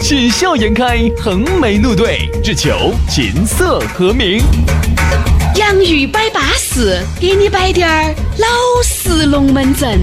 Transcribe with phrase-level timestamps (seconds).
[0.00, 4.42] 喜笑颜开，横眉怒对，只求琴瑟和鸣。
[5.54, 8.46] 洋芋摆巴士，给你摆点儿老
[8.82, 10.00] 式龙门阵。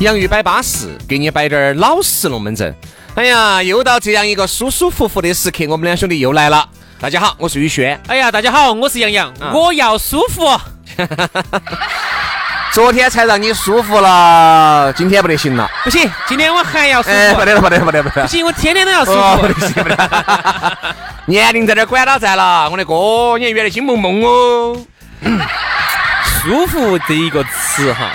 [0.00, 2.74] 洋芋摆巴士，给你摆点儿老式龙门阵。
[3.14, 6.68] 哎呀，又到这样一个舒舒服服的时刻，我们两兄弟又来了。
[7.00, 7.98] 大家好，我是宇轩。
[8.06, 10.73] 哎呀，大家好，我是杨洋，我要舒服。
[12.72, 15.70] 昨天才让你舒服了，今天不得行了。
[15.84, 17.14] 不行，今天我还要舒服。
[17.14, 19.60] 哎，不得了，不得了，不得了，不得不行，我天天都要舒哦，不服。
[19.60, 20.78] 得行，不得。
[21.26, 24.76] 年龄在这儿管到在了，我的哥，你原来金梦梦哦。
[26.42, 28.10] 舒服这一个词哈，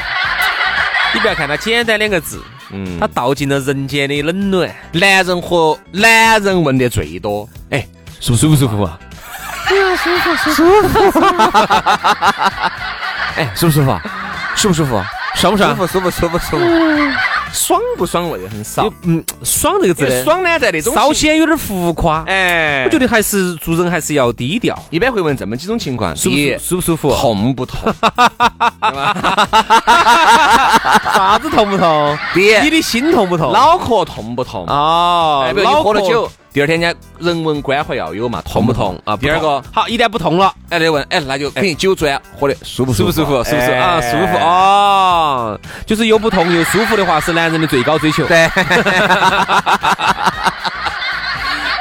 [1.13, 4.69] 你不要看它简单两个字，嗯，它道尽了人间的冷暖。
[4.91, 7.87] 男人和男人问的最多，哎，
[8.19, 8.89] 舒不舒服？
[9.69, 12.71] 舒服啊？
[13.37, 14.01] 哎，舒不舒服啊？
[14.55, 15.05] 舒不舒服啊？
[15.35, 15.69] 爽不爽？
[15.69, 16.65] 舒服，舒服，舒服，舒服。
[17.51, 22.23] 爽不爽味很少，嗯，爽这个字，爽呢在那种稍显有点浮夸。
[22.27, 24.77] 哎，我觉得还是做人还是要低调。
[24.91, 27.15] 一般会问这么几种情况：舒不第一舒舒不舒服？
[27.15, 27.91] 痛不痛？
[31.13, 32.17] 啥子痛不痛？
[32.35, 33.51] 第一你的心痛不痛？
[33.51, 34.65] 脑壳痛不痛？
[34.67, 39.15] 哦哎，比如你喝了酒，第二天人家人文关怀要有嘛，痛不痛啊？
[39.15, 43.11] 第二个，好，一旦不痛了，哎，得问，哎，那就肯定酒砖喝的舒不舒服？
[43.11, 43.43] 舒不舒服？
[43.43, 44.01] 是不舒服哎啊？
[44.01, 44.37] 舒服。
[44.37, 48.25] 哦，就是又不痛又舒服的话，是男人的最高追求。
[48.25, 48.47] 对，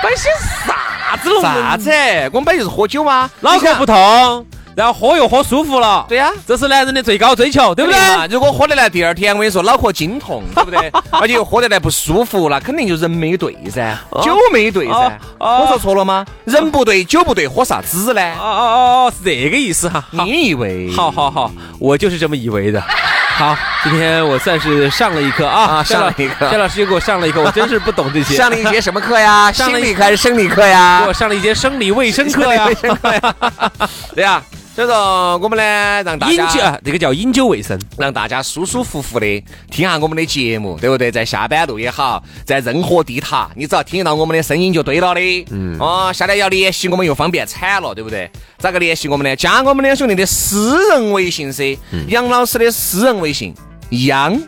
[0.03, 0.29] 摆些
[0.67, 1.91] 啥子龙门啥子？
[2.33, 4.47] 我们本来就是喝酒吗，脑壳不痛，
[4.79, 6.07] 然后喝又喝舒服了。
[6.09, 6.31] 对呀。
[6.47, 7.99] 这是男人的最高追求，对不对？
[8.17, 8.29] 嘛？
[8.29, 10.89] 如果喝得来，第二天我跟你说脑壳筋痛， 对不对？
[11.11, 14.93] 而且又喝得来不舒服，那肯定就人没对噻，酒没对噻。
[14.95, 16.25] 哦哦我说错了吗？
[16.45, 18.23] 人不对，酒不对，喝啥子呢？
[18.39, 20.05] 哦哦哦哦，是这个意思哈。
[20.13, 20.93] 你以为？
[20.93, 21.51] 好好好，
[21.81, 22.81] 我就是这么以为的。
[22.81, 28.37] 好，今天我算是上了一课啊，啊上了一课夏老师又给我上了一课，我真是不懂这些。
[28.37, 29.51] 上了一节什么课呀？
[29.51, 31.13] 上了一心理课还是生理课呀给我？
[31.13, 33.35] 上了一节生理卫生课呀，卫生课呀。
[34.15, 34.41] 对呀，
[34.79, 37.77] 所以说我们呢，让大饮酒家啊这个叫饮酒卫生。
[37.97, 39.27] 让大家舒舒服服的
[39.73, 41.11] 听下我们的节目，对不对？
[41.11, 45.47] 在下班路也好，在任何地塔，你只要听到我们的声音就对了的。
[45.51, 45.77] 嗯。
[45.81, 48.31] 哦，下来要联系我们又方便惨了，对不对？
[48.59, 49.35] 咋个联系我们呢？
[49.35, 53.53] 加我们两兄弟的私人微信噻，杨老师的私人微信，
[53.91, 54.41] 杨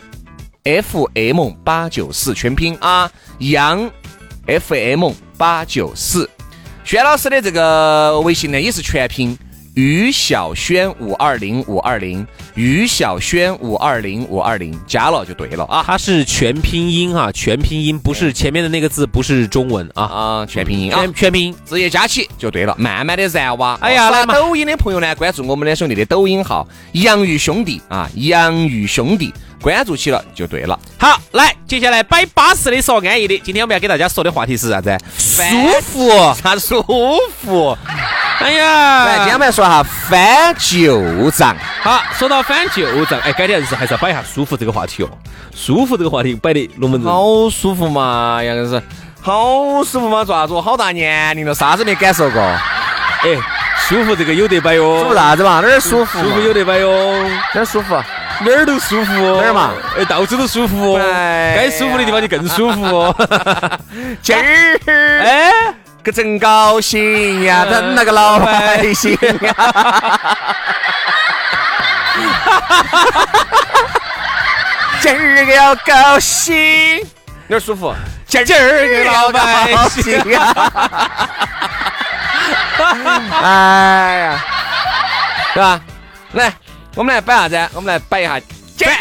[0.63, 3.91] FM 八九四全拼啊，杨
[4.47, 6.31] FM 八九四。
[6.85, 9.37] 轩老师的这个微信呢也是全拼，
[9.81, 21.57] 于小轩五二零五二零，于小轩五二零五二零，加了就对了啊它是全拼音啊，全拼音不是前面的那个字不是中文啊，啊，全拼音啊全，全拼音。
[21.65, 23.79] 直接加起就对了，慢慢的燃哇。
[23.81, 29.33] 哎呀来嘛抖音的朋友呢，关注我们两兄弟的抖音号“洋芋兄弟”啊，“洋芋兄弟”，
[29.63, 30.79] 关注起了就对了。
[30.99, 33.39] 好，来，接下来摆巴适的说安逸的。
[33.39, 34.95] 今天我们要给大家说的话题是啥子？
[35.17, 35.43] 舒
[35.81, 36.11] 服。
[36.35, 36.85] 啥舒
[37.41, 37.75] 服？
[38.41, 41.55] 哎呀，来，今天我们来说哈翻旧账。
[41.83, 45.09] 好，说到翻旧账，哎，改天是还是要摆一下舒服这个话题哦。
[45.55, 47.13] 舒服这个话题摆的龙门阵。
[47.13, 48.83] 好舒服嘛，杨老师，
[49.21, 50.55] 好舒服嘛，做啥子？
[50.55, 52.41] 我好大年龄了，啥子没感受过？
[52.41, 53.37] 哎，
[53.87, 55.03] 舒服这个有得摆哟。
[55.03, 55.61] 舒服啥子嘛？
[55.61, 56.19] 哪儿舒服？
[56.23, 57.29] 舒服有得摆哟。
[57.55, 57.95] 哪儿舒服？
[58.43, 59.39] 哪儿都舒服哦。
[59.43, 59.73] 哪儿嘛？
[59.99, 61.01] 哎，到处都舒服哦。
[61.13, 63.15] 哎该舒服的地方就更舒服哦。
[64.23, 64.81] 今儿
[65.23, 65.53] 哎，
[66.03, 69.13] 可真高兴呀，等那个老百姓
[69.43, 69.55] 呀。
[75.01, 76.99] 今儿个要高兴，
[77.49, 77.95] 有点舒服？
[78.27, 80.55] 今儿个老百姓呀。
[83.43, 84.45] 哎呀，
[85.53, 85.81] 是吧？
[86.33, 86.53] 来，
[86.95, 87.69] 我们来摆啥子？
[87.75, 88.41] 我们来摆一下
[88.77, 88.95] 今儿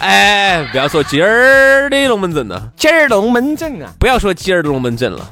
[0.00, 5.30] 哎，不要说今儿的龙门阵了，今儿龙门阵啊，不要说今儿的龙门阵了，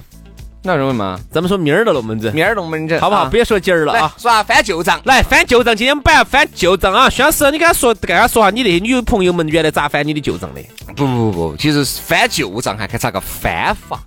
[0.62, 1.19] 那认为吗？
[1.33, 3.23] 咱们说明儿的龙门阵，明儿龙门阵，好不好？
[3.23, 4.15] 啊别说今儿了来啊。
[4.19, 5.01] 说翻旧账。
[5.05, 7.09] 来翻旧账，今天我们不要翻旧账啊！
[7.09, 10.62] 薛老师，你跟他说，跟他说下你那些女朋友们原来咋翻你的旧账的？
[10.95, 14.01] 不不不，其实翻旧账还看咋个翻法。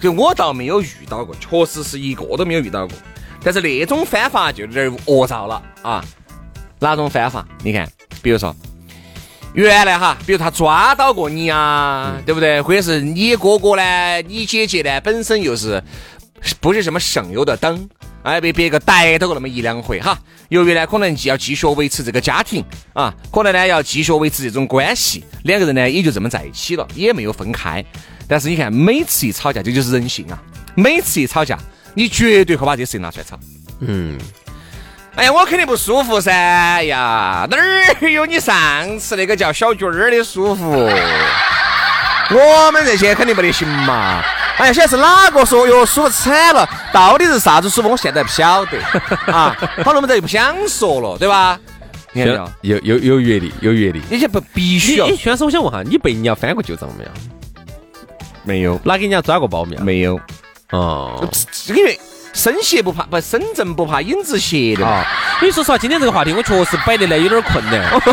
[0.00, 2.96] 就我倒没有遇到过，确实是一个都没有遇到过。
[3.42, 6.04] 但是那种翻法就有点恶兆了啊！
[6.78, 7.44] 哪种翻法？
[7.64, 7.90] 你看，
[8.22, 8.54] 比如说，
[9.52, 12.62] 原来哈，比如他抓到过你啊，对不对？
[12.62, 15.82] 或者是你哥哥呢，你姐姐呢，本身又是
[16.60, 17.88] 不是什么省油的灯，
[18.22, 20.16] 哎，被别个逮到过那么一两回哈。
[20.50, 27.84] 由于呢，可能要继续维持这个家庭啊，可能呢要继续维持这种关系，两个人呢也就这么在一起了，也没有分开。
[28.28, 30.40] 但是你看，每次一吵架，这就是人性啊！
[30.76, 31.58] 每次一吵架，
[31.94, 33.38] 你绝对会把这事情拿出来吵。
[33.80, 34.16] 嗯。
[35.16, 36.82] 哎呀，我肯定不舒服噻！
[36.84, 40.88] 呀，哪儿有你上次那个叫小军儿的舒服？
[42.32, 44.22] 我们这些肯定不得行嘛！
[44.56, 46.68] 哎呀，现在是哪个说哟舒服惨了？
[46.92, 47.90] 到底是啥子舒服？
[47.90, 48.78] 我现在不晓得
[49.26, 49.56] 啊！
[49.84, 51.58] 好了，我们这就不想说了，对吧？
[52.12, 52.32] 你看
[52.62, 55.06] 有有有阅历，有阅历，你这不必须要。
[55.16, 57.10] 轩师，我想问哈，你被人家翻过旧账没有？
[58.44, 58.80] 没有。
[58.84, 59.82] 哪给人家抓过包没有？
[59.82, 60.20] 没有。
[60.70, 61.28] 哦，
[61.66, 61.98] 因为。
[62.32, 65.04] 生邪不怕不，身正不怕影子斜的嘛。
[65.42, 67.92] 因为说实话，今天这个话题我确实摆得来有点困难。
[68.06, 68.12] 没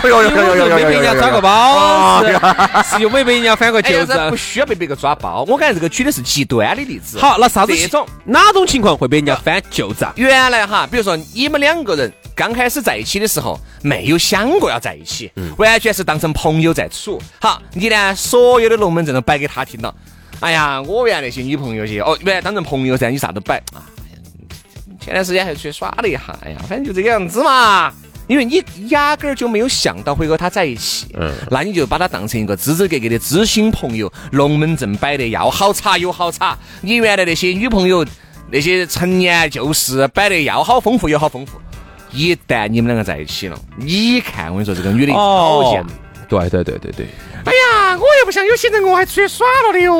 [0.86, 2.24] 被人家抓过包，
[2.84, 4.30] 是又没被人家翻过旧账。
[4.30, 5.44] 不需要被别个抓包。
[5.48, 7.19] 我感觉这个举的是极端的例子。
[7.19, 10.12] 好，那啥子这种哪种情况会被人家翻旧账？
[10.16, 17.22] 原来哈，比如说你们两个人刚开始在一起的时候，没有想过要在一起，完全是当成朋友在处。
[17.40, 19.94] 好，你呢，所有的龙门阵都摆给他听了。
[20.40, 23.81] 哎呀，我原来那些女朋友些，哦，原来当成朋友噻，你啥都摆啊。
[25.07, 27.94] 前段时间还出去耍了一下，哎呀，反正就这个样子嘛。
[28.27, 36.57] 因为你压根儿就没有想到会和他在一起，嗯，那你就把他当成一个支支格格的知心朋友，龙门阵摆的要好差有好差。
[36.81, 38.06] 你原来那些女朋友
[38.51, 41.57] 那些陈年旧事摆的要好丰富有好丰富。
[42.12, 45.86] 一旦你们两个在一起了，你看我跟你说，这个女的讨厌。
[46.27, 47.07] 对对对对对。
[47.45, 50.00] 哎呀，我又不像有些人，我还出去耍了的哟。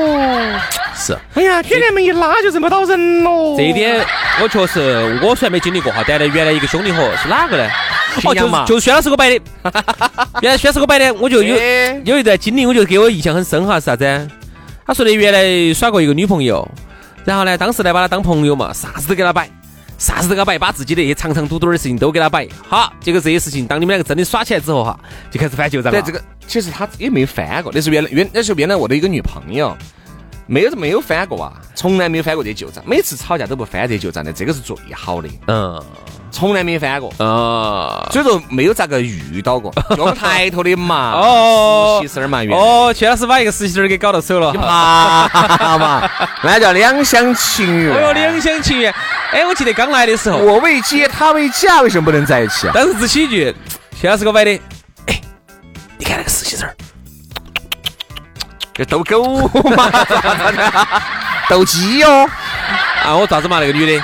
[0.96, 1.18] 是。
[1.36, 3.56] 哎呀，天天门一拉就认不到人了。
[3.58, 4.06] 这一点
[4.42, 7.70] 我确实，我虽然没经历过哈，但是原来一个兄弟伙是哪个呢？
[8.26, 9.40] 哦，就就轩老师给我摆的。
[10.42, 11.56] 原来轩老师给我摆的，我就有
[12.04, 14.28] 有一段经历，我就给我印象很深哈，是啥子？
[14.86, 16.68] 他说的原来耍过一个女朋友，
[17.24, 19.50] 然后呢，当时呢把他当朋友嘛，啥子都给他摆。
[19.98, 22.48] 啥子都给他摆，把自己那些长长短短的事情都给他摆。
[22.68, 25.00] 好，结果这些事情，当你们两个真的耍起来之后哈，
[25.32, 26.02] 就开始翻旧账了。
[26.02, 29.76] 这个其实他也没翻过，那是原来原那是原来我的一个女朋友，
[30.48, 32.84] 没有没有翻过啊，从来没有翻过这旧账。
[32.88, 35.30] 每次吵架都不翻这旧账的，这个是最好的。
[35.48, 35.84] 嗯。
[36.30, 46.08] 从来没翻过啊，所以说没有咋个遇到过， 用抬头的嘛，哦，实习生嘛，哦，薛老师把一个实习生给搞到手了， 好嘛，
[46.44, 47.96] 那叫两厢情愿。
[47.96, 48.94] 哎呦，两厢情愿。
[49.32, 52.72] 哎，我记得刚来的时候，我为接，他为嫁，为什么不能在一起啊？
[52.76, 53.56] 当时只起一句，
[54.00, 54.52] 薛老师给我摆的，
[55.08, 55.20] 哎，
[55.98, 56.70] 你看那个实习生，
[58.78, 59.92] 这逗狗嘛，
[61.50, 62.30] 斗鸡哟，
[63.04, 64.04] 啊，我咋子嘛，那个女的。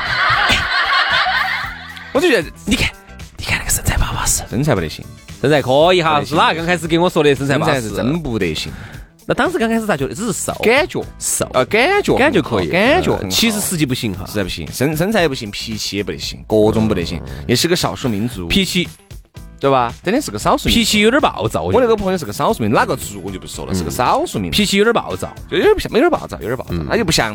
[2.11, 2.89] 我就觉得，你看，
[3.37, 5.05] 你看那个身材巴巴适，身材不得行，
[5.39, 6.23] 身材可以哈。
[6.25, 7.81] 是哪刚开始给我说的身材巴适？
[7.81, 8.71] 是真不得行。
[9.25, 10.15] 那当时刚开始咋觉得？
[10.15, 13.17] 只是瘦，感觉瘦啊，感觉感觉可以，感觉。
[13.29, 18.47] 其实实际不行哈，实在不行，身身材也不行，脾气也不得行，各种不得行，也是个少数民族。
[18.47, 18.89] 脾气，
[19.63, 19.93] 对吧？
[20.03, 20.75] 真的是个少数民。
[20.75, 21.63] 脾气有点暴躁。
[21.63, 24.57] 我那个朋友是个少数民族，哪个族我就不说了，是个少数民族。
[24.57, 26.83] 脾气有点暴躁，就有点像，有点暴躁，有点暴躁。
[26.89, 27.33] 他就不像。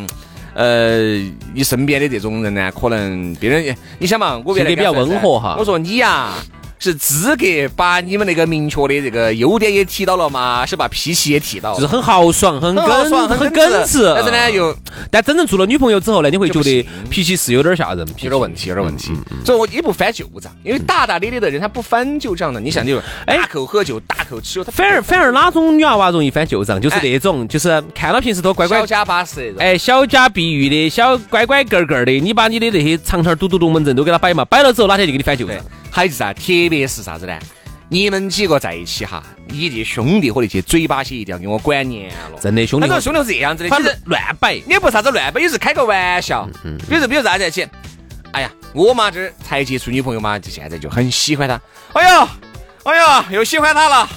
[0.52, 1.16] 呃，
[1.54, 5.56] 你身边的这种人呢，可能别人，你想嘛，我原来比较温和哈。
[5.58, 6.34] 我说你呀。
[6.78, 7.44] 是资格
[7.75, 10.64] 把你们那个明确的这个优点也提到了嘛？
[10.64, 14.12] 是把脾气也提到，就是很豪爽，很耿爽，很耿直。
[14.14, 14.75] 但是呢，又
[15.11, 19.12] 但真正做了女朋友之后呢，你会觉得脾气是有点吓人，有点问题，有点问题。
[19.44, 22.61] 所以我也不翻旧账，因为大大咧咧的人他不翻旧账的。
[22.61, 26.80] 你像你大口喝酒，大口吃，他反而反而哪种女娃娃容易翻旧账？
[26.80, 35.56] 就是那种就是看到平时都乖乖小家巴适，哎，小家碧玉的小乖乖个个的，你把你的那些长长嘟嘟龙门阵都给他摆嘛，摆了之后哪天就给你翻旧账。
[35.99, 36.33] 还是啥？
[36.33, 37.37] 特别是啥子呢？
[37.88, 42.38] 你们几个在一起哈，你这兄弟伙那些嘴巴些一定要给我管严了。
[42.40, 46.49] 真的兄弟，他说兄弟是这样子的，反正乱摆，你也不啥子乱摆，也是开个玩笑。
[46.62, 47.67] 嗯，比如比如啥在一起？
[48.31, 51.61] 哎呀，我嘛这儿才接触女朋友嘛，就现在就很喜欢她。
[51.95, 52.28] 哎呦，
[52.85, 54.09] 哎呦，又喜欢她了。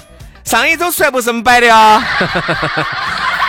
[0.44, 2.06] 上一周出来不是这么摆的啊？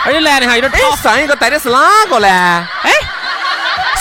[0.05, 0.95] 而 且男的哈有点 吵。
[0.95, 2.27] 上一个带的是哪个呢？
[2.81, 2.91] 哎，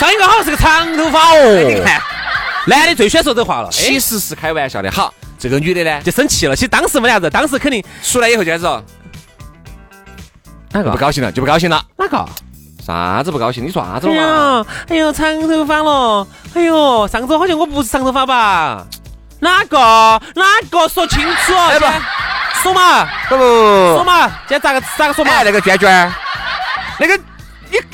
[0.00, 1.68] 上一个好像是个长头发哦。
[1.68, 2.00] 你看。
[2.66, 4.90] 男的最喜欢说这话了，其实是开玩笑的。
[4.90, 6.54] 好，这个女的呢就生气了。
[6.54, 8.82] 其实当时没啥子，当时肯定出来以后就开始说
[10.70, 11.84] 哪个不高兴了，就不高兴了。
[11.96, 12.24] 哪个？
[12.86, 13.64] 啥子不高兴？
[13.66, 14.64] 你说啥子嘛？
[14.88, 16.26] 哎呦，长头发了。
[16.54, 18.86] 哎呦，上周好像我不是长头发吧？
[19.40, 19.78] 哪个？
[20.34, 20.88] 哪个？
[20.88, 21.54] 说清楚。
[21.56, 21.86] 哎不，
[22.62, 23.04] 说嘛？
[23.28, 24.28] 不不说嘛？
[24.46, 25.42] 今天咋个咋个说嘛？
[25.42, 26.12] 那个娟娟，
[27.00, 27.18] 那个。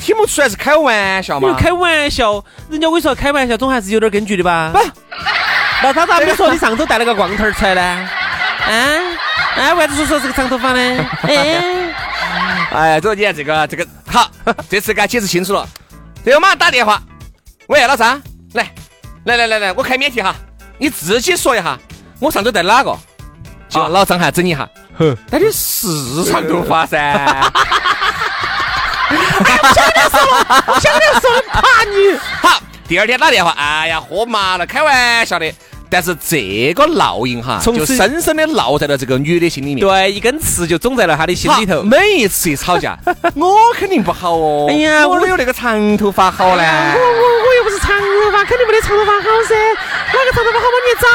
[0.08, 1.54] 你听不出来是开玩笑吗？
[1.58, 4.70] 开玩笑，人家我跟你说开玩笑总还是有点根据的吧？
[4.72, 4.80] 不，
[5.82, 7.82] 那他咋没说你上周带了个光头出来呢？
[7.82, 8.72] 啊，
[9.56, 11.06] 哎，为啥子说是个长头发呢？
[11.28, 11.62] 哎，
[12.72, 14.30] 哎，这你看这个这个好，
[14.70, 15.68] 这次给他解释清楚了。
[16.24, 17.02] 这个马上打电话，
[17.66, 18.18] 喂，老张，
[18.54, 18.66] 来
[19.24, 20.34] 来来来来，我开免提哈，
[20.78, 21.78] 你自己说一下，
[22.18, 22.96] 我上周带哪个？
[23.68, 27.52] 就老张还整一下，哼，那你是长头发噻。
[29.10, 32.18] 我想点说了，我想点说了，怕你。
[32.40, 35.52] 好，第二天打电话，哎呀，喝麻了，开玩笑的。
[35.90, 39.86] 但是这个烙印哈，就深深的烙在了这个女的心里面。
[39.86, 41.82] 对，一根刺就种在了她的心里头。
[41.82, 42.98] 每一次一吵架，
[43.34, 44.66] 我肯定不好哦。
[44.68, 46.62] 哎呀，我有那个长头发好呢。
[46.94, 49.54] 我我我又不是长头发，肯定没得长头发好噻。
[50.12, 50.76] 哪个长头发好嘛？
[50.86, 51.08] 你找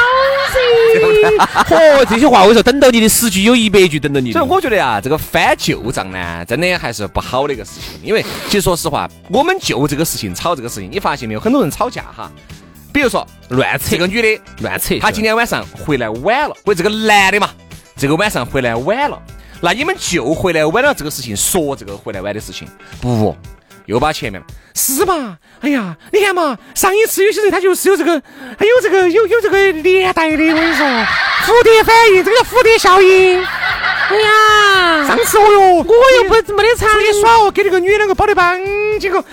[0.54, 2.04] 噻。
[2.04, 4.32] 嚯， 这些话我说，等到你的十句有一百句等到你。
[4.32, 7.98] 所以我觉得啊，这个翻旧账呢，真的还是不好的一个事情。
[8.02, 11.40] 因为其实说实话，我们就这个事情吵这个事情，你发现没有？
[11.40, 12.30] 很多人吵架哈。
[12.94, 17.50] 比如说乱扯，这个女的乱扯，她今天晚上回来晚了，或这个男的嘛，
[17.96, 19.20] 这个晚上回来晚了，
[19.60, 22.68] 那你们就回来晚了这个事情说这个回来晚的事情，
[23.00, 23.36] 不，
[23.86, 24.40] 又把前面，
[24.76, 25.36] 是嘛？
[25.60, 28.12] 哎呀，你看嘛，上一次有些人他就是有这个，
[28.56, 33.44] 还有这个有有这个连带的，我跟你说，蝴蝶反应，这个叫蝴蝶效应。
[33.44, 38.56] 哎呀，上次哦哟，我又不没得长，出去耍哦，给那个女两个包的帮，
[39.00, 39.24] 结果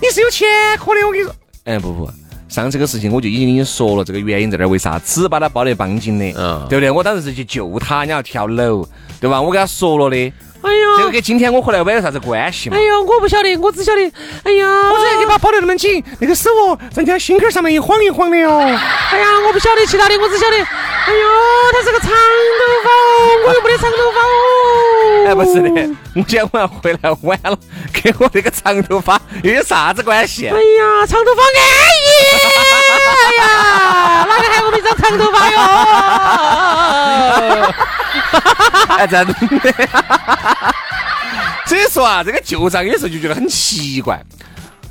[0.00, 0.48] 你是有前
[0.78, 1.34] 科的，我跟你说。
[1.64, 2.10] 哎，不不。
[2.50, 6.34] 上这个事情我就已经跟你说了，这个原因在那儿，为啥只把他包得绑紧的？
[6.36, 6.90] 嗯，对不对？
[6.90, 8.84] 我当时是去救他，你要跳楼，
[9.20, 9.40] 对吧？
[9.40, 10.16] 我跟他说了的。
[10.62, 12.76] 哎呀，这个跟今天我回来没有啥子关系嘛？
[12.76, 14.02] 哎呀，我不晓得，我只晓得，
[14.42, 18.58] 哎呀，我只要你把他包得那么紧，那个手哦，在家心口上面一晃一晃的哦。
[18.60, 21.26] 哎呀，我不晓得其他的，我只晓得，哎呦，
[21.72, 22.16] 他是个长头
[22.84, 25.26] 发哦，我又没得长头发哦。
[25.28, 25.70] 哎，不是的，
[26.14, 27.56] 我今天晚上回来晚了，
[27.92, 30.48] 跟我这个长头发又有啥子关系？
[30.48, 31.48] 哎呀，长头发安
[31.96, 32.08] 逸。
[33.40, 35.56] 哎呀，哪个喊我们长长头发哟？
[38.98, 39.32] 哎，真的。
[41.64, 44.22] 所以说啊，这个旧账有时候就觉得很奇怪。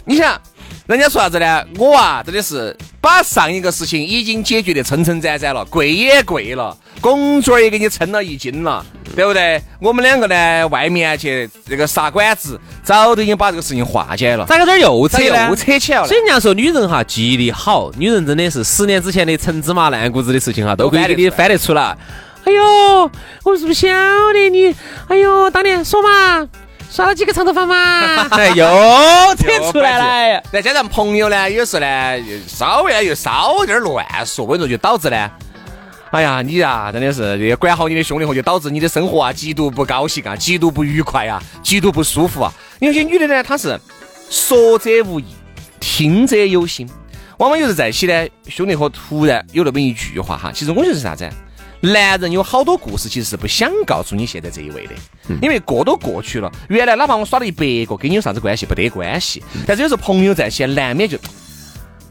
[0.06, 0.42] 你想，
[0.90, 1.64] 人家说啥子呢？
[1.78, 8.84] 我啊，真的是把上一个事情已经解决的撑撑展展了，跪也跪了，工作也给你撑了一斤了，
[9.16, 9.62] 对不对？
[9.80, 14.44] 我们两个呢，外面去这个杀馆子，早都已经把这个事情化解了。
[14.48, 16.08] 咋个这儿又扯又扯起来了？
[16.08, 21.96] 所以人家说女人哈，记忆力好，女人真的是十年之前的陈芝麻烂谷子的事情哈，都可以给你翻得出来。
[22.46, 23.12] 哎呦，
[23.44, 23.88] 我是不是晓
[24.34, 24.76] 得你，
[25.08, 26.50] 哎呦，当年说嘛。
[26.92, 28.28] 耍了几个长头发嘛？
[28.32, 28.66] 哎又
[29.38, 30.44] 扯出来了。
[30.52, 35.32] 再加上朋友呢，有时候呢，又稍微呢又稍有点乱说，我跟你说，就导致呢，
[36.12, 42.52] 哎呀，你啊，真的是也管好你的兄弟伙，就导致你的生活啊，极度不高兴啊，极度不愉快啊，极度不舒服啊。
[42.80, 43.80] 有些女的呢，她是
[44.30, 45.26] 说者无意，
[45.80, 46.90] 听者有心，
[47.38, 51.30] 往往有时在一起呢，兄弟伙突然有那么一句话哈，其实我觉得是啥子？
[51.82, 54.94] 男人有好多故事，其实是不想告诉你现在这一位的，
[55.42, 56.52] 因为过都过去了。
[56.68, 58.66] 原来哪怕我耍了一百个，跟你有啥子关系？
[58.66, 59.42] 不得关系。
[59.66, 61.18] 但是有时候朋友在线，难免就，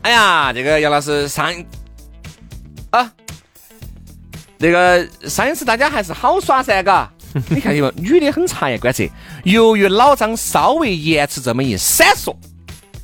[0.02, 1.52] 哎呀，这个杨老师上
[2.90, 3.12] 啊，
[4.56, 7.12] 那个上一次大家还是好耍噻，嘎。
[7.50, 9.04] 你看有女的很察言观色，
[9.44, 12.34] 由于老张稍微延迟这么一闪烁，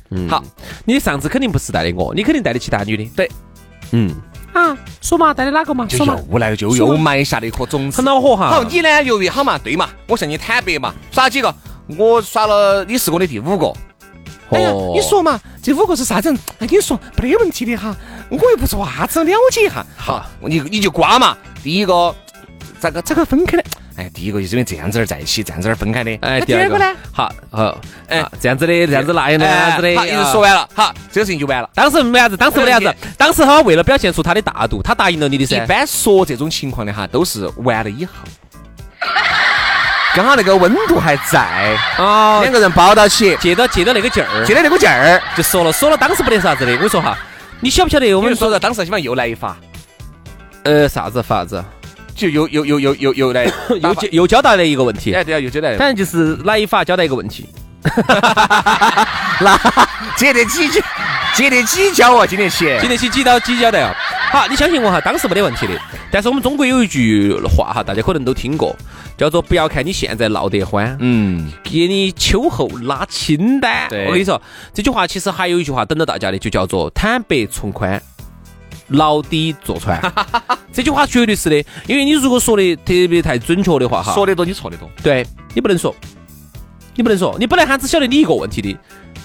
[0.09, 0.43] 嗯，好，
[0.83, 3.29] 你上次肯定不是带的我，你肯定带的其他女的，对，
[3.91, 4.15] 嗯。
[4.55, 5.85] 啊，说嘛，带的哪个嘛？
[5.89, 8.49] 说嘛，又来就又埋下了一颗种子，很恼火哈。
[8.49, 9.03] 好，你呢？
[9.03, 11.53] 由于好嘛，对嘛，我向你坦白嘛，耍几个？
[11.97, 13.73] 我耍了，你是我的第五个。
[14.51, 16.33] 哎呀，你说嘛，这五个是啥子？
[16.59, 17.93] 哎，你说，没得问题的哈。
[18.29, 19.85] 我又不是啥子，了解一下。
[19.97, 21.35] 好，你你就瓜嘛。
[21.61, 22.15] 第一个，
[22.79, 23.63] 咋个咋个分开的？
[23.97, 26.17] 哎，第一个就是因为这样子儿在一起，这样子儿分开的。
[26.21, 26.85] 哎，第二个呢？
[27.13, 27.77] 好，好，
[28.09, 29.95] 哎，这样子的，这样子那样那样子的。
[29.95, 31.69] 好，一直说完了，好，这个事情就完了。
[31.73, 35.63] 当时没啥子，当时没啥子，当时他为了表现出他的大度，他答应了你的噻。
[35.63, 38.11] 一般说这种情况的哈，都是完了以后，
[40.13, 46.73] 刚好那个温度还在，哦，两个人抱到起，借到借到那个劲儿，借到那个劲儿，就说了，说了，当时不得啥子的。
[46.73, 47.17] 我跟你说哈，
[47.61, 49.55] 你晓不晓得我们说的当时希望又来一发，
[50.63, 51.63] 呃，啥子法子？
[52.15, 57.45] 就又又又又又又来又交又交代了一个问题，哎对啊，又交代，反正就是哪一发交代一个问题，
[59.41, 59.59] 那
[60.15, 60.81] 接得起就
[61.35, 63.93] 接得起交啊，接得起，接得起几刀几交代啊。
[64.31, 65.73] 好，你相信我哈，当时没得问题的。
[66.09, 68.73] 但是我们中国有一句话哈，大家可能都听过，
[69.17, 73.87] 叫做不要看你现在闹得欢，嗯，给你秋后拉清单。
[74.07, 74.41] 我跟你说，
[74.73, 78.01] 这句话其实还有一句话等着大家的，就叫做坦白从宽。
[78.89, 79.99] 牢底坐穿，
[80.71, 85.93] 这句话绝对是的，因为你如果说的特别太准确的话，哈，说得多你错得多，对你不能说，
[86.95, 88.77] 你不能说，你本来还只晓得你一个问题的，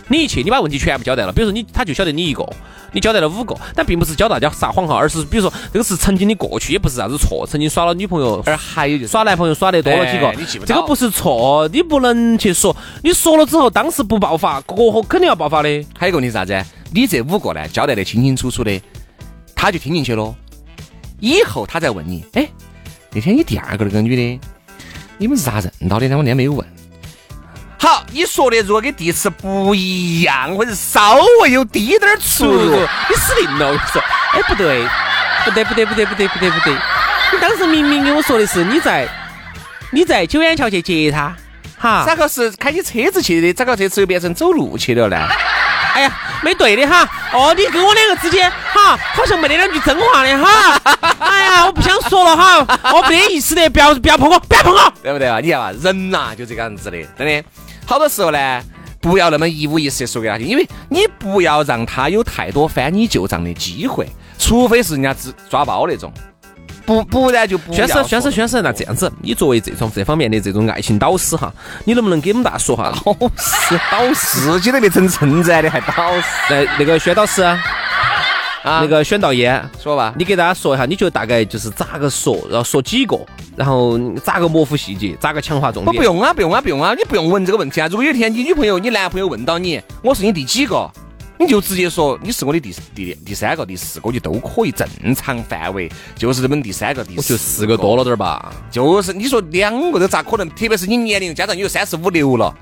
[0.09, 2.47] 你一去，你把问题全部交代了，比如说你他就晓得你一个，
[2.93, 15.69] 你交代了五个，但并不是教大家撒谎哈，而是比如说这个是曾经的过去，也不是啥子错，曾经耍了女朋友，而还有就是耍男朋友耍得多了几个这个不是错，你不能去说，你说了之后当时不爆发，过后肯定要爆发的。
[15.99, 16.65] 还有一个问题是啥子？
[16.93, 18.81] 你这五个呢，交代得清清楚楚的，
[19.61, 20.35] 他就听进去了。
[21.19, 22.49] 以后他再问你，哎，
[23.13, 24.41] 那天你第二个那个女的，
[25.19, 26.17] 你们是咋认到的呢？
[26.17, 26.67] 我那天没有问。
[27.79, 32.75] 好，你说的如果跟第一次不一样，或者稍微有滴点儿出入，
[33.11, 33.67] 你死定了！
[33.67, 34.03] 我跟你说，
[34.33, 34.83] 哎，不对，
[35.45, 36.73] 不对，不对，不对，不对，不对，不对，
[37.35, 39.07] 你当时明明跟我说的是你在
[39.91, 41.37] 你在九眼桥去接他，
[41.77, 43.53] 哈，咋个是开起车子去的？
[43.53, 45.19] 咋个这次又变成走路去了呢？
[45.95, 47.09] 哎呀，没对的哈。
[47.33, 50.81] 哦，你跟我两个之间哈，好像没得两句真话的哈。
[51.21, 54.93] 哎呀，我不想说了哈，我没得意思的，不要不要碰我，不要碰我。
[55.03, 55.41] 对不对啊？
[55.41, 57.45] 你看嘛，人呐、就这个样子的，真的。
[57.87, 58.63] 好多时候呢，
[59.01, 64.07] 不要那么一五一十的说给他听，因为你不要让他有太多翻你旧账的机会，
[64.39, 66.13] 除非是人家只抓包那种，
[66.91, 71.53] 不不然就不宣师，宣师，宣师，那这样子，你作为这种这方面的这种爱情导师哈，
[71.85, 72.93] 你能不能给我们大家说哈？
[73.07, 77.59] 老师导师，自己都没成称赞的还导师那那个宣导师，啊？
[78.65, 83.17] 那个宣导员，说吧，你给大家说一下，你觉得大概就是咋个说，然后说几个，
[83.55, 85.93] 然后咋个模糊细节，咋个强化重点？
[85.93, 87.87] 不不用啊，不用啊，不用啊，你不用问这个问题啊。
[87.87, 90.91] 如果有一天你女朋友、你男朋友问到你，我是你第几个，
[91.41, 98.53] 你就直接说你是我的第第第三个、第四个，就都可以，正常范围就是这么第三个、第我四就四个多了点儿吧。
[98.71, 100.47] 就是你说两个都咋可能？
[100.51, 102.55] 特别是你年龄加上你有三十五六了，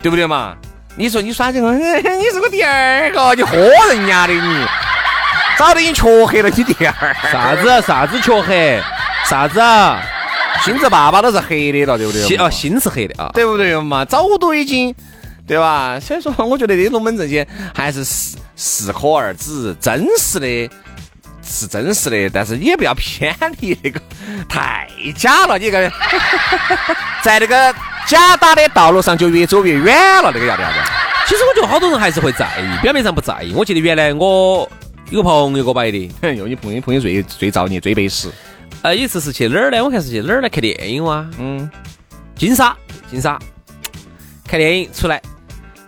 [0.00, 0.56] 对不对嘛？
[0.96, 3.56] 你说你耍这个， 你是我第二个，你豁
[3.90, 4.64] 人家的你，
[5.58, 6.92] 早都已经黢黑了，你第二
[7.32, 8.80] 啥子啥子黢黑？
[9.26, 10.00] 啥子啊？
[10.64, 12.28] 心子爸爸都是黑的了，对不对嘛？
[12.28, 13.30] 心哦，心是黑的啊。
[13.34, 14.04] 对不对嘛？
[14.04, 14.94] 早都已经，
[15.50, 15.98] 对吧？
[15.98, 20.70] 所以说， 我觉得这龙门阵些还是适适可而止，真实的。
[21.42, 24.00] 是真实的，但是也不要偏离那个
[24.48, 25.58] 太假了。
[25.58, 25.90] 你个
[27.24, 27.74] 在那个
[28.06, 30.78] 假打的道路上就越走越远了，那个要得啥子？
[31.26, 33.52] 其实我觉得好多人还是会在意，表面上不在意。
[33.52, 34.70] 我记得原来我
[35.10, 35.98] 有个朋友给我摆的，
[36.36, 38.30] 用你朋友朋友最最造孽最背时。
[38.82, 39.82] 呃，有一次是去哪儿呢？
[39.82, 41.26] 我看是去哪儿来看电影哇？
[41.38, 41.68] 嗯，
[42.36, 42.76] 金沙，
[43.10, 43.36] 金沙，
[44.46, 45.20] 看电影出来，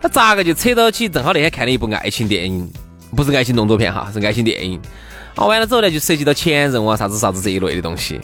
[0.02, 1.08] 他咋个就扯到起？
[1.08, 2.68] 正好那天看了一部爱情电影，
[3.16, 4.80] 不是爱情动作片哈，是爱情电影。
[5.36, 8.20] 啊，完了之后呢，就涉及到前任啊，啥子啥子这一类的东西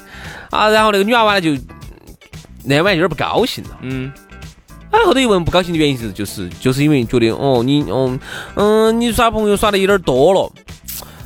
[0.50, 0.68] 啊。
[0.68, 1.56] 然后那个女娃娃呢，就
[2.64, 3.78] 那晚有点不高兴了。
[3.82, 4.12] 嗯，
[4.90, 8.18] 啊，后头一问不高兴的原因是，就是就是因为觉得哦，你哦
[8.56, 10.52] 嗯，你耍朋友耍的有点多了。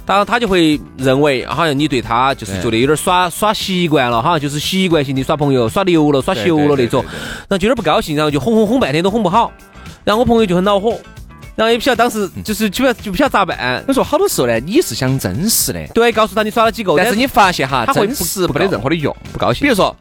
[0.04, 9.52] 然后，他就会认为，好像你对他就是觉得有点耍耍习惯了，好像就是习惯性的耍朋友，耍溜了、耍熟了那种，然后就有点不高兴，然后就哄哄哄半天都哄不好，
[10.04, 10.98] 然后我朋友就很恼火，
[11.54, 13.84] 然后也不晓得当时就是就不晓得就不晓得咋办。
[13.86, 19.14] 我说好多时候呢，你是想真实的，对，告诉他你耍了几个，但是你发现哈，他会真实不没得任何的用。
[19.32, 19.94] 不高兴比如说，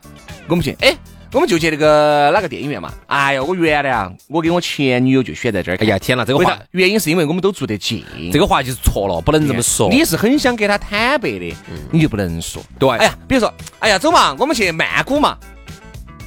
[0.48, 0.96] 我们去，哎，
[1.34, 2.92] 我们就去那个哪个电影院嘛？
[3.08, 5.78] 哎呀，我原来啊，我跟我前女友就选在这儿。
[5.80, 6.58] 哎呀，天哪，这个话？
[6.72, 8.04] 原因是因为我们都住得近。
[8.34, 9.90] 这个话就是错了，不能这么说。
[9.90, 11.56] 你是很想给他坦白的，
[11.92, 12.62] 你就不能说。
[12.80, 15.38] 对哎呀，比如说，哎呀，走嘛，我们去曼谷嘛。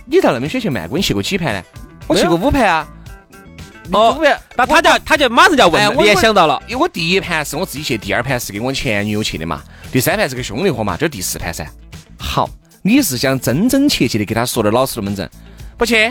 [0.07, 0.97] 你到那边选去曼谷？
[0.97, 1.63] 你去过几盘呢？
[2.07, 2.87] 我去过五盘啊。
[3.93, 4.19] 哦
[4.57, 6.61] 那他叫他就马上就要问也想到了。
[6.67, 11.67] 因为我第一盘是我自己去，第二盘是跟我前女友去的嘛，第三盘是跟兄弟伙嘛，这是第四盘噻。
[12.19, 12.49] 好，
[12.83, 15.29] 你是想真真切切的给他说点老实龙门阵，
[15.77, 16.11] 不去？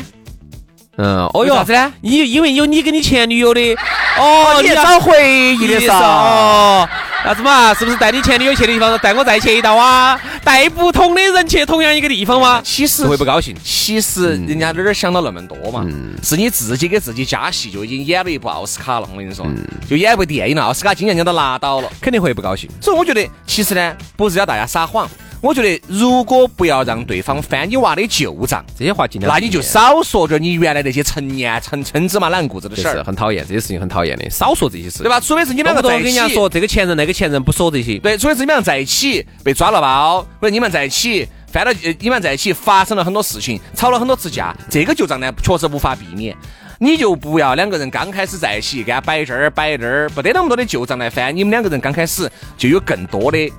[0.98, 1.92] 嗯，哦哟，为啥子呢？
[2.02, 3.62] 因因为有你跟你前女友的，
[4.20, 6.90] 哦，要你也找回忆的噻。
[7.24, 7.74] 哦，啥子嘛？
[7.74, 10.20] 是不是带你前女友去的地方，带我再去一道啊？
[10.44, 12.62] 带不同的人去同样一个地方吗？
[12.64, 13.56] 其实是会不高兴。
[13.64, 15.86] 其实人家哪儿想到那么多嘛？
[16.22, 19.08] 是你自己给自己加戏，就已经演了一部奥斯卡了。
[19.12, 19.46] 我跟你说，
[19.90, 21.90] 就演一部电影了，奥斯卡金像奖都拿到了。
[22.02, 22.70] 肯定会不高兴。
[22.82, 25.10] 所以我觉得，其实呢，不是要大家撒谎。
[25.44, 35.20] 我觉得，如果不要让对方翻你娃的旧账，这些话尽量那你就少说点你原来那些陈年陈陈芝麻烂谷子的事儿，很讨厌，这些事情很讨厌的，少说这些事，对吧？？
[35.20, 38.00] 除非是你们两个在一起，跟人家说这个前任那个前任，不说这些。
[38.00, 46.34] 对，除非是你们俩在一起被抓了包，或者你们在一起翻了，呃你们在一起发生了很多事情，吵了很多次架，这个旧账呢确实无法避免。
[46.80, 51.36] 你就不要两个人刚开始在一起，给他摆这儿摆那儿，不得那么多的旧账来翻。
[51.36, 53.52] 你们两个人刚开始就有更多的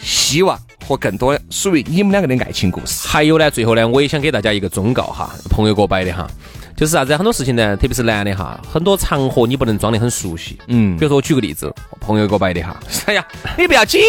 [0.00, 3.08] 希望和更多属于你们两个的爱情故事。
[3.08, 6.28] 还有呢，最后呢，我也想给大家一个忠告哈，朋友给我摆的哈，
[6.76, 7.16] 就是啥子？
[7.16, 10.58] 很多事情呢，特别是男的哈，很多场合你不能装得很熟悉。
[10.68, 13.24] 嗯比如说我举个例子，朋友给我摆的哈， 哎呀，
[13.56, 14.00] 你不要紧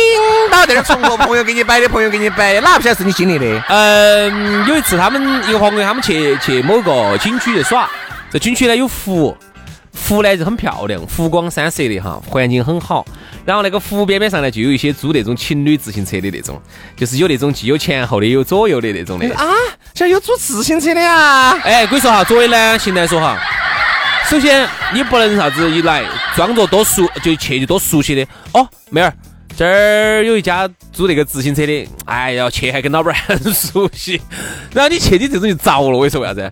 [0.52, 3.64] 到这儿重复 朋友给你摆的，朋友给你摆的，哪不晓得是你经历的？
[3.70, 7.90] 嗯，有一次他们一个朋友他们去去某个景区去耍，
[8.32, 9.36] 这景区呢有湖，
[10.08, 13.06] 湖呢就很漂亮，湖光山色的哈，环境很好。
[13.46, 16.60] 然后那个湖边边上呢，就有一些租那种情侣自行车的那种，
[16.98, 19.32] 就是有那种既有前后的，有左右的那种的。
[19.36, 19.54] 啊，
[19.94, 21.52] 这有租自行车的呀？
[21.64, 23.38] 哎，跟你说哈，作为男性来说哈，
[24.28, 26.04] 首先你不能啥子一来
[26.36, 28.28] 装作多熟，就去就多熟悉的。
[28.54, 29.14] 哦，妹儿，
[29.56, 34.20] 这儿有一家租那个自行车的，哎呀，去还跟老板很 熟悉。
[34.74, 35.98] 然后你去，你这种就着了。
[35.98, 36.52] 我跟你说为啥子？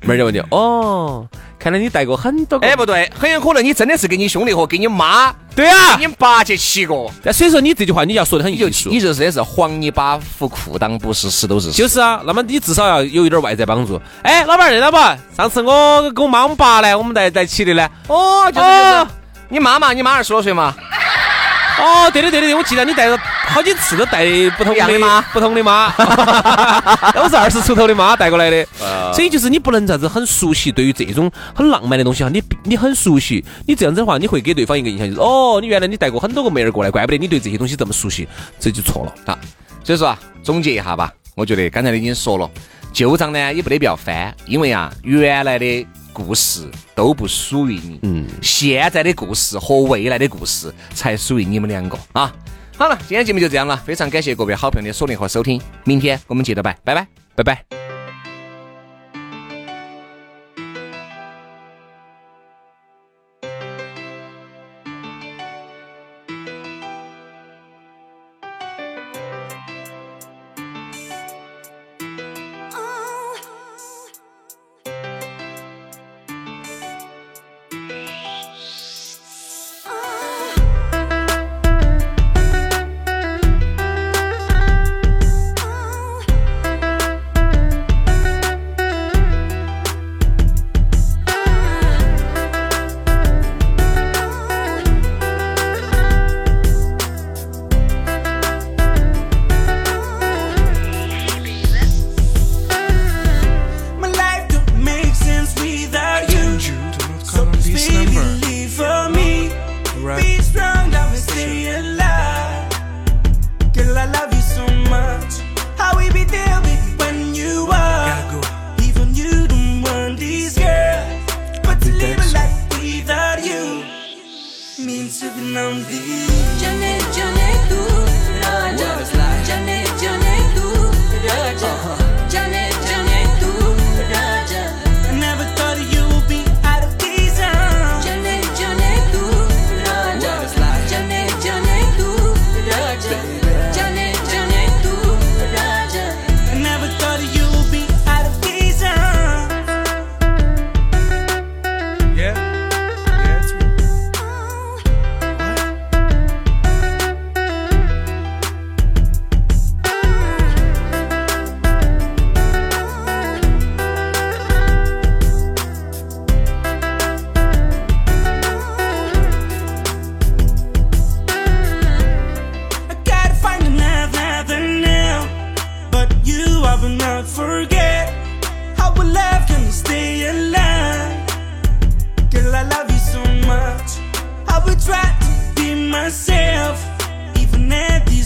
[0.00, 1.24] 妹儿就问你，哦。
[1.62, 7.08] 看来你带过很多个，哎，不对，很有可能你真的是给你兄弟伙、给你妈，对啊，给你爸去骑过。
[7.22, 11.70] 但所以说你这句话你要说的很艺术，你就是也是黄泥巴糊裤裆，不是石头是。
[11.70, 14.00] 就是啊，那么你至少要有一点外在帮助。
[14.22, 14.98] 哎，老板认得不？
[15.36, 17.88] 上次我跟我妈、我爸呢，我们在在起的呢。
[18.08, 19.06] 哦，就是就是。
[19.48, 20.74] 你妈妈，你妈二十多岁嘛？
[21.78, 23.16] 哦，对的对的，我记得你带了
[23.48, 24.24] 好几次都带
[24.56, 25.90] 不同的妈，不同的妈，
[27.12, 28.66] 都是二十出头的妈带过来的。
[29.12, 38.26] 所以就是你不能这样子很熟悉，对于这种很浪漫的东西哈，你你很熟悉，你这样子的话，你会给对方一个印象就是哦，你原来你带过很多个妹儿过来，怪不得你对这些东西这么熟悉，
[38.58, 39.38] 这就错了啊。
[39.84, 42.50] 所以说啊，总结一下吧，我觉得刚才你已经说了，
[42.92, 45.86] 旧账呢也不得不要翻，因为啊，原来的。
[46.14, 52.30] 故事都不属于你，嗯，现在的故事和未来的故事才属于你们两个啊！
[52.82, 57.81] 好了，今天节目就这样了，非常感谢各位好朋友的锁定和收听，明天我们接着拜，拜拜，拜拜。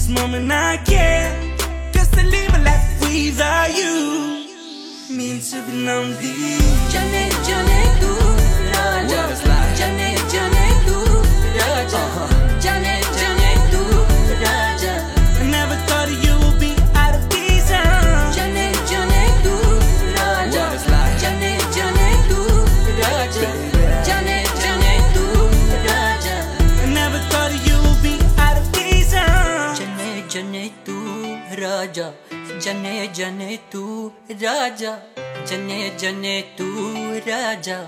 [0.06, 1.60] this moment I can't
[1.92, 4.46] Just to live a life without you
[5.10, 6.58] Me to be lonely
[6.90, 8.12] Jane, Jane, do,
[8.72, 9.22] Raja
[9.76, 10.98] Jane, Jane, do,
[11.58, 12.35] Raja
[32.66, 34.98] जने जने तू राजा,
[35.44, 36.64] जने जने तू
[37.30, 37.78] राजा।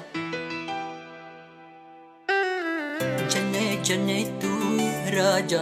[3.29, 4.79] जने जने तू
[5.17, 5.59] राजा,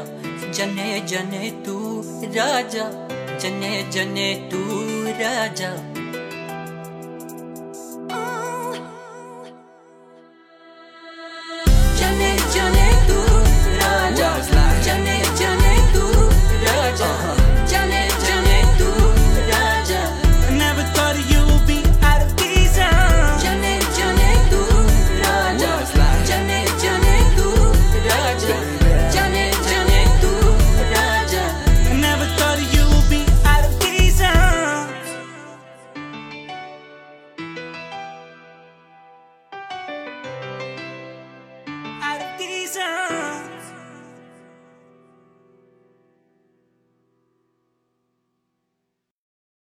[0.53, 2.91] जने जने तू राजा,
[3.39, 4.63] जने जने तू
[5.23, 5.96] राजा।